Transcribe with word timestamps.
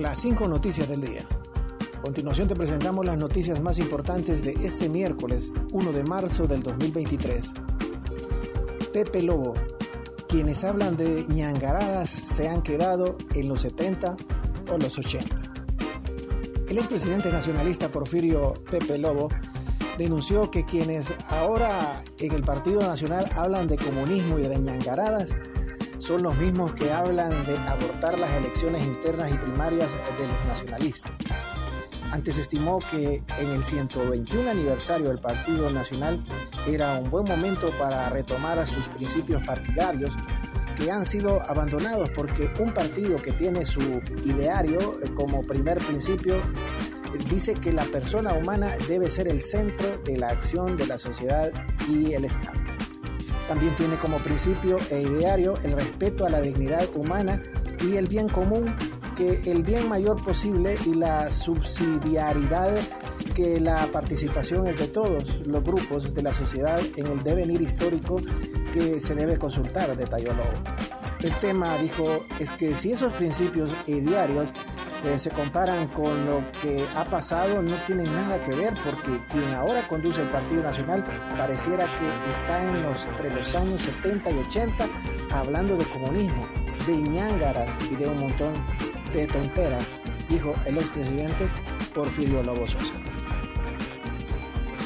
Las 0.00 0.20
cinco 0.20 0.48
noticias 0.48 0.88
del 0.88 1.02
día. 1.02 1.22
A 1.96 2.00
continuación 2.00 2.48
te 2.48 2.56
presentamos 2.56 3.06
las 3.06 3.16
noticias 3.16 3.60
más 3.60 3.78
importantes 3.78 4.42
de 4.42 4.52
este 4.64 4.88
miércoles 4.88 5.52
1 5.70 5.92
de 5.92 6.02
marzo 6.02 6.48
del 6.48 6.64
2023. 6.64 7.52
Pepe 8.92 9.22
Lobo. 9.22 9.54
Quienes 10.28 10.64
hablan 10.64 10.96
de 10.96 11.24
ñangaradas 11.28 12.10
se 12.10 12.48
han 12.48 12.62
quedado 12.62 13.16
en 13.34 13.48
los 13.48 13.60
70 13.60 14.16
o 14.72 14.78
los 14.78 14.98
80. 14.98 15.36
El 16.68 16.78
expresidente 16.78 17.30
nacionalista 17.30 17.88
Porfirio 17.88 18.54
Pepe 18.68 18.98
Lobo 18.98 19.28
denunció 19.96 20.50
que 20.50 20.64
quienes 20.64 21.14
ahora 21.28 22.02
en 22.18 22.32
el 22.32 22.42
Partido 22.42 22.80
Nacional 22.80 23.30
hablan 23.36 23.68
de 23.68 23.76
comunismo 23.76 24.40
y 24.40 24.42
de 24.42 24.58
ñangaradas 24.58 25.28
son 26.04 26.22
los 26.22 26.36
mismos 26.36 26.74
que 26.74 26.92
hablan 26.92 27.30
de 27.46 27.56
abortar 27.56 28.18
las 28.18 28.30
elecciones 28.32 28.84
internas 28.84 29.30
y 29.32 29.38
primarias 29.38 29.90
de 30.18 30.26
los 30.26 30.44
nacionalistas. 30.46 31.12
Antes 32.10 32.36
estimó 32.36 32.78
que 32.90 33.22
en 33.38 33.48
el 33.48 33.64
121 33.64 34.50
aniversario 34.50 35.08
del 35.08 35.18
Partido 35.18 35.70
Nacional 35.70 36.20
era 36.66 36.98
un 36.98 37.10
buen 37.10 37.26
momento 37.26 37.70
para 37.78 38.10
retomar 38.10 38.58
a 38.58 38.66
sus 38.66 38.86
principios 38.88 39.42
partidarios 39.46 40.10
que 40.76 40.90
han 40.90 41.06
sido 41.06 41.40
abandonados 41.48 42.10
porque 42.10 42.50
un 42.60 42.74
partido 42.74 43.16
que 43.16 43.32
tiene 43.32 43.64
su 43.64 43.80
ideario 44.26 45.00
como 45.14 45.42
primer 45.42 45.78
principio 45.78 46.34
dice 47.30 47.54
que 47.54 47.72
la 47.72 47.84
persona 47.84 48.34
humana 48.34 48.76
debe 48.88 49.10
ser 49.10 49.28
el 49.28 49.40
centro 49.40 49.96
de 50.04 50.18
la 50.18 50.28
acción 50.28 50.76
de 50.76 50.86
la 50.86 50.98
sociedad 50.98 51.50
y 51.88 52.12
el 52.12 52.26
Estado. 52.26 52.73
También 53.48 53.74
tiene 53.76 53.96
como 53.96 54.18
principio 54.18 54.78
e 54.90 55.02
ideario 55.02 55.54
el 55.62 55.72
respeto 55.72 56.26
a 56.26 56.30
la 56.30 56.40
dignidad 56.40 56.88
humana 56.94 57.42
y 57.86 57.96
el 57.96 58.06
bien 58.06 58.28
común, 58.28 58.74
que 59.16 59.40
el 59.50 59.62
bien 59.62 59.88
mayor 59.88 60.22
posible 60.22 60.76
y 60.86 60.94
la 60.94 61.30
subsidiariedad 61.30 62.74
que 63.34 63.60
la 63.60 63.86
participación 63.86 64.66
es 64.68 64.78
de 64.78 64.88
todos 64.88 65.24
los 65.46 65.62
grupos 65.64 66.14
de 66.14 66.22
la 66.22 66.32
sociedad 66.32 66.80
en 66.96 67.06
el 67.06 67.22
devenir 67.22 67.60
histórico 67.60 68.16
que 68.72 69.00
se 69.00 69.14
debe 69.14 69.38
consultar, 69.38 69.96
detalló 69.96 70.32
Lobo. 70.34 70.52
El 71.22 71.34
tema, 71.38 71.76
dijo, 71.78 72.24
es 72.38 72.50
que 72.52 72.74
si 72.74 72.92
esos 72.92 73.12
principios 73.14 73.72
idearios 73.86 74.50
se 75.18 75.30
comparan 75.30 75.86
con 75.88 76.26
lo 76.26 76.42
que 76.62 76.84
ha 76.96 77.04
pasado 77.04 77.62
no 77.62 77.76
tienen 77.86 78.12
nada 78.12 78.40
que 78.40 78.54
ver 78.54 78.74
porque 78.82 79.18
quien 79.30 79.54
ahora 79.54 79.86
conduce 79.86 80.22
el 80.22 80.28
Partido 80.28 80.62
Nacional 80.62 81.04
pareciera 81.36 81.84
que 81.84 82.30
está 82.30 82.62
en 82.62 82.82
los, 82.82 83.04
entre 83.04 83.30
los 83.30 83.54
años 83.54 83.82
70 83.82 84.30
y 84.30 84.38
80 84.48 84.86
hablando 85.32 85.76
de 85.76 85.84
comunismo, 85.84 86.46
de 86.86 86.96
ñángara 86.96 87.66
y 87.90 87.96
de 87.96 88.06
un 88.06 88.18
montón 88.18 88.52
de 89.12 89.26
tonteras, 89.26 89.86
dijo 90.28 90.54
el 90.66 90.78
expresidente 90.78 91.46
Porfirio 91.94 92.42
Lobo 92.42 92.66
Sosa. 92.66 92.94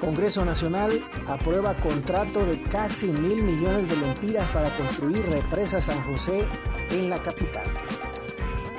Congreso 0.00 0.44
Nacional 0.44 0.92
aprueba 1.28 1.74
contrato 1.74 2.44
de 2.46 2.60
casi 2.70 3.06
mil 3.06 3.42
millones 3.42 3.88
de 3.88 3.96
lempiras 3.96 4.48
para 4.50 4.70
construir 4.76 5.24
represa 5.26 5.82
San 5.82 6.00
José 6.02 6.44
en 6.90 7.10
la 7.10 7.18
capital. 7.18 7.64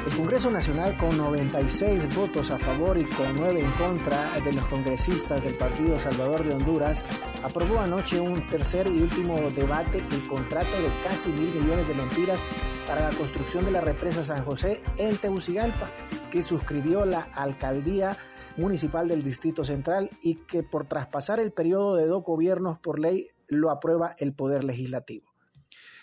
El 0.05 0.15
Congreso 0.15 0.51
Nacional, 0.51 0.95
con 0.97 1.17
96 1.17 2.15
votos 2.15 2.51
a 2.51 2.59
favor 2.59 2.95
y 2.95 3.05
con 3.05 3.25
9 3.37 3.59
en 3.59 3.71
contra 3.71 4.39
de 4.45 4.53
los 4.53 4.63
congresistas 4.65 5.43
del 5.43 5.55
Partido 5.55 5.99
Salvador 5.99 6.43
de 6.43 6.53
Honduras, 6.53 7.03
aprobó 7.43 7.79
anoche 7.79 8.19
un 8.19 8.39
tercer 8.49 8.85
y 8.85 9.01
último 9.01 9.35
debate 9.55 10.03
el 10.11 10.27
contrato 10.27 10.69
de 10.79 11.09
casi 11.09 11.29
mil 11.29 11.49
millones 11.55 11.87
de 11.87 11.95
lempiras 11.95 12.39
para 12.87 13.09
la 13.09 13.17
construcción 13.17 13.65
de 13.65 13.71
la 13.71 13.81
represa 13.81 14.23
San 14.23 14.45
José 14.45 14.79
en 14.99 15.17
Tegucigalpa, 15.17 15.89
que 16.31 16.43
suscribió 16.43 17.03
la 17.05 17.27
alcaldía 17.33 18.15
municipal 18.57 19.07
del 19.07 19.23
Distrito 19.23 19.65
Central 19.65 20.11
y 20.21 20.35
que 20.35 20.61
por 20.61 20.85
traspasar 20.85 21.39
el 21.39 21.51
periodo 21.51 21.95
de 21.95 22.05
dos 22.05 22.23
gobiernos 22.23 22.77
por 22.77 22.99
ley 22.99 23.29
lo 23.47 23.71
aprueba 23.71 24.15
el 24.19 24.33
Poder 24.33 24.63
Legislativo. 24.63 25.34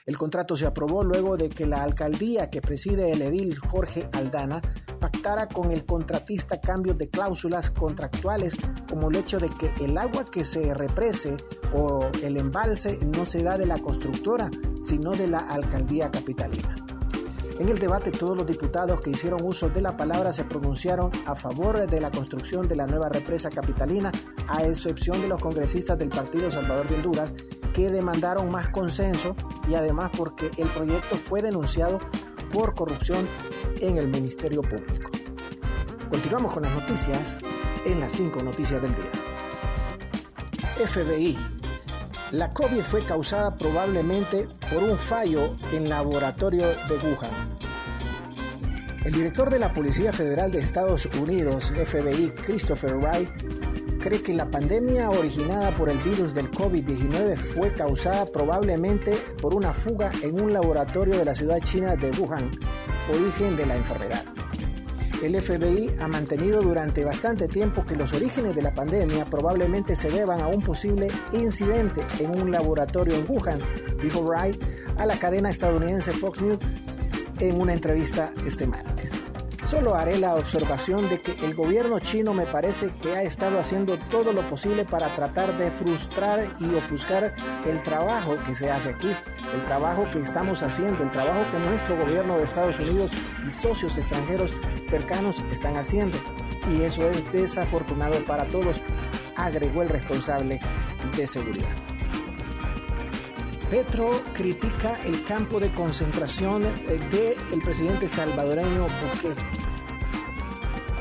El 0.04 0.18
contrato 0.18 0.56
se 0.56 0.66
aprobó 0.66 1.04
luego 1.04 1.36
de 1.36 1.48
que 1.48 1.64
la 1.64 1.82
alcaldía 1.82 2.50
que 2.50 2.60
preside 2.60 3.12
el 3.12 3.22
edil 3.22 3.56
Jorge 3.58 4.08
Aldana 4.12 4.60
pactara 4.98 5.48
con 5.48 5.70
el 5.70 5.84
contratista 5.84 6.60
cambios 6.60 6.98
de 6.98 7.08
cláusulas 7.08 7.70
contractuales 7.70 8.54
como 8.88 9.10
el 9.10 9.16
hecho 9.16 9.38
de 9.38 9.48
que 9.48 9.72
el 9.84 9.96
agua 9.96 10.24
que 10.24 10.44
se 10.44 10.74
represe 10.74 11.36
o 11.72 12.10
el 12.22 12.36
embalse 12.36 12.98
no 13.16 13.26
se 13.26 13.44
da 13.44 13.56
de 13.56 13.66
la 13.66 13.78
constructora, 13.78 14.50
sino 14.84 15.12
de 15.12 15.28
la 15.28 15.38
alcaldía 15.38 16.10
capitalina. 16.10 16.74
En 17.60 17.68
el 17.68 17.78
debate 17.78 18.10
todos 18.10 18.36
los 18.36 18.46
diputados 18.46 19.00
que 19.00 19.10
hicieron 19.10 19.40
uso 19.44 19.68
de 19.68 19.82
la 19.82 19.96
palabra 19.96 20.32
se 20.32 20.42
pronunciaron 20.42 21.12
a 21.26 21.36
favor 21.36 21.86
de 21.86 22.00
la 22.00 22.10
construcción 22.10 22.66
de 22.66 22.74
la 22.74 22.88
nueva 22.88 23.08
represa 23.08 23.50
capitalina, 23.50 24.10
a 24.48 24.64
excepción 24.64 25.20
de 25.22 25.28
los 25.28 25.40
congresistas 25.40 25.96
del 25.96 26.08
Partido 26.08 26.50
Salvador 26.50 26.88
de 26.88 26.96
Honduras, 26.96 27.32
que 27.72 27.90
demandaron 27.90 28.50
más 28.50 28.68
consenso 28.68 29.34
y 29.68 29.74
además 29.74 30.10
porque 30.16 30.50
el 30.58 30.68
proyecto 30.68 31.16
fue 31.16 31.42
denunciado 31.42 31.98
por 32.52 32.74
corrupción 32.74 33.26
en 33.80 33.98
el 33.98 34.08
Ministerio 34.08 34.62
Público. 34.62 35.10
Continuamos 36.10 36.52
con 36.52 36.62
las 36.64 36.74
noticias 36.74 37.20
en 37.86 38.00
las 38.00 38.12
cinco 38.12 38.42
noticias 38.42 38.80
del 38.82 38.94
día. 38.94 39.10
FBI. 40.86 41.38
La 42.32 42.50
COVID 42.50 42.80
fue 42.80 43.04
causada 43.04 43.50
probablemente 43.56 44.48
por 44.72 44.82
un 44.82 44.98
fallo 44.98 45.52
en 45.72 45.88
laboratorio 45.88 46.66
de 46.66 46.96
Wuhan. 46.96 47.30
El 49.04 49.12
director 49.12 49.50
de 49.50 49.58
la 49.58 49.74
Policía 49.74 50.12
Federal 50.12 50.52
de 50.52 50.60
Estados 50.60 51.06
Unidos, 51.20 51.72
FBI, 51.74 52.30
Christopher 52.46 52.96
Wright, 52.96 53.28
cree 54.02 54.20
que 54.20 54.34
la 54.34 54.50
pandemia 54.50 55.10
originada 55.10 55.70
por 55.76 55.88
el 55.88 55.96
virus 55.98 56.34
del 56.34 56.50
COVID-19 56.50 57.36
fue 57.36 57.72
causada 57.72 58.26
probablemente 58.26 59.14
por 59.40 59.54
una 59.54 59.72
fuga 59.72 60.10
en 60.22 60.42
un 60.42 60.52
laboratorio 60.52 61.16
de 61.16 61.24
la 61.24 61.34
ciudad 61.34 61.60
china 61.60 61.94
de 61.94 62.10
Wuhan, 62.10 62.50
origen 63.14 63.56
de 63.56 63.64
la 63.64 63.76
enfermedad. 63.76 64.24
El 65.22 65.40
FBI 65.40 65.88
ha 66.00 66.08
mantenido 66.08 66.60
durante 66.62 67.04
bastante 67.04 67.46
tiempo 67.46 67.86
que 67.86 67.94
los 67.94 68.12
orígenes 68.12 68.56
de 68.56 68.62
la 68.62 68.74
pandemia 68.74 69.24
probablemente 69.24 69.94
se 69.94 70.10
deban 70.10 70.40
a 70.40 70.48
un 70.48 70.62
posible 70.62 71.06
incidente 71.32 72.00
en 72.18 72.42
un 72.42 72.50
laboratorio 72.50 73.14
en 73.14 73.24
Wuhan, 73.28 73.60
dijo 74.02 74.20
Wright 74.22 74.60
a 74.98 75.06
la 75.06 75.16
cadena 75.16 75.50
estadounidense 75.50 76.10
Fox 76.10 76.40
News 76.40 76.58
en 77.38 77.60
una 77.60 77.72
entrevista 77.72 78.32
este 78.44 78.66
martes. 78.66 79.12
Solo 79.72 79.94
haré 79.94 80.18
la 80.18 80.34
observación 80.34 81.08
de 81.08 81.22
que 81.22 81.32
el 81.46 81.54
gobierno 81.54 81.98
chino 81.98 82.34
me 82.34 82.44
parece 82.44 82.90
que 83.00 83.16
ha 83.16 83.22
estado 83.22 83.58
haciendo 83.58 83.98
todo 84.10 84.34
lo 84.34 84.42
posible 84.42 84.84
para 84.84 85.08
tratar 85.14 85.56
de 85.56 85.70
frustrar 85.70 86.46
y 86.60 86.74
ofuscar 86.74 87.34
el 87.64 87.82
trabajo 87.82 88.36
que 88.44 88.54
se 88.54 88.70
hace 88.70 88.90
aquí, 88.90 89.08
el 89.08 89.64
trabajo 89.64 90.06
que 90.12 90.20
estamos 90.20 90.62
haciendo, 90.62 91.02
el 91.02 91.10
trabajo 91.10 91.50
que 91.50 91.58
nuestro 91.66 91.96
gobierno 91.96 92.36
de 92.36 92.44
Estados 92.44 92.78
Unidos 92.78 93.12
y 93.48 93.50
socios 93.50 93.96
extranjeros 93.96 94.50
cercanos 94.84 95.38
están 95.50 95.74
haciendo. 95.78 96.18
Y 96.70 96.82
eso 96.82 97.08
es 97.08 97.32
desafortunado 97.32 98.16
para 98.26 98.44
todos, 98.44 98.76
agregó 99.38 99.80
el 99.80 99.88
responsable 99.88 100.60
de 101.16 101.26
seguridad. 101.26 101.91
Petro 103.72 104.22
critica 104.34 104.98
el 105.06 105.24
campo 105.24 105.58
de 105.58 105.70
concentración 105.70 106.62
del 106.62 107.62
presidente 107.64 108.06
salvadoreño 108.06 108.82
Bukele. 108.82 109.40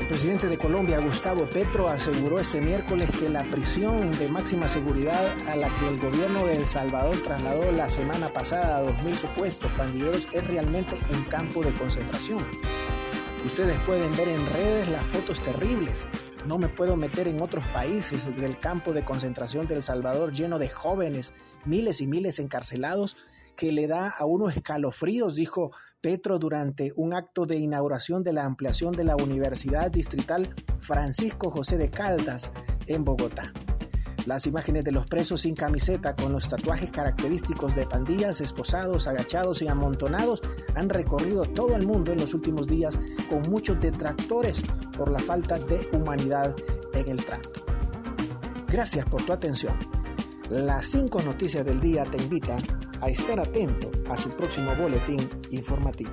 El 0.00 0.06
presidente 0.06 0.48
de 0.48 0.56
Colombia, 0.56 0.98
Gustavo 1.00 1.44
Petro, 1.44 1.90
aseguró 1.90 2.40
este 2.40 2.62
miércoles 2.62 3.10
que 3.20 3.28
la 3.28 3.42
prisión 3.42 4.16
de 4.18 4.26
máxima 4.26 4.70
seguridad 4.70 5.22
a 5.50 5.56
la 5.56 5.68
que 5.68 5.86
el 5.86 6.00
gobierno 6.00 6.46
de 6.46 6.56
El 6.56 6.66
Salvador 6.66 7.14
trasladó 7.22 7.70
la 7.72 7.90
semana 7.90 8.30
pasada 8.30 8.78
a 8.78 8.82
2.000 8.82 9.16
supuestos 9.16 9.70
pandilleros 9.72 10.26
es 10.32 10.46
realmente 10.46 10.96
un 11.14 11.24
campo 11.24 11.62
de 11.62 11.72
concentración. 11.72 12.42
Ustedes 13.44 13.78
pueden 13.82 14.16
ver 14.16 14.28
en 14.28 14.46
redes 14.46 14.88
las 14.88 15.04
fotos 15.08 15.38
terribles. 15.40 15.98
No 16.46 16.58
me 16.58 16.68
puedo 16.68 16.96
meter 16.96 17.28
en 17.28 17.40
otros 17.40 17.64
países 17.68 18.36
del 18.40 18.58
campo 18.58 18.92
de 18.92 19.02
concentración 19.02 19.68
de 19.68 19.76
El 19.76 19.82
Salvador 19.82 20.32
lleno 20.32 20.58
de 20.58 20.68
jóvenes, 20.68 21.32
miles 21.64 22.00
y 22.00 22.06
miles 22.06 22.40
encarcelados 22.40 23.16
que 23.56 23.70
le 23.70 23.86
da 23.86 24.08
a 24.08 24.24
uno 24.24 24.48
escalofríos, 24.48 25.36
dijo 25.36 25.70
Petro 26.00 26.40
durante 26.40 26.92
un 26.96 27.14
acto 27.14 27.46
de 27.46 27.58
inauguración 27.58 28.24
de 28.24 28.32
la 28.32 28.44
ampliación 28.44 28.92
de 28.92 29.04
la 29.04 29.14
Universidad 29.14 29.90
Distrital 29.90 30.52
Francisco 30.80 31.50
José 31.50 31.78
de 31.78 31.90
Caldas 31.90 32.50
en 32.88 33.04
Bogotá. 33.04 33.52
Las 34.26 34.46
imágenes 34.46 34.84
de 34.84 34.92
los 34.92 35.06
presos 35.06 35.40
sin 35.40 35.54
camiseta 35.54 36.14
con 36.14 36.32
los 36.32 36.48
tatuajes 36.48 36.90
característicos 36.90 37.74
de 37.74 37.86
pandillas, 37.86 38.40
esposados, 38.40 39.08
agachados 39.08 39.62
y 39.62 39.68
amontonados 39.68 40.42
han 40.76 40.88
recorrido 40.88 41.42
todo 41.42 41.74
el 41.74 41.86
mundo 41.86 42.12
en 42.12 42.20
los 42.20 42.32
últimos 42.32 42.68
días 42.68 42.96
con 43.28 43.42
muchos 43.50 43.80
detractores 43.80 44.62
por 44.96 45.10
la 45.10 45.18
falta 45.18 45.58
de 45.58 45.88
humanidad 45.92 46.54
en 46.94 47.08
el 47.08 47.24
trato. 47.24 47.50
Gracias 48.68 49.04
por 49.06 49.24
tu 49.24 49.32
atención. 49.32 49.74
Las 50.50 50.88
cinco 50.88 51.20
noticias 51.22 51.64
del 51.64 51.80
día 51.80 52.04
te 52.04 52.18
invitan 52.18 52.58
a 53.00 53.08
estar 53.08 53.40
atento 53.40 53.90
a 54.08 54.16
su 54.16 54.30
próximo 54.30 54.72
boletín 54.76 55.28
informativo. 55.50 56.12